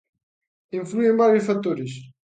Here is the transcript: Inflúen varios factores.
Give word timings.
Inflúen 0.79 1.19
varios 1.21 1.47
factores. 1.49 1.91